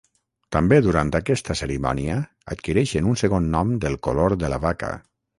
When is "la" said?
4.55-4.59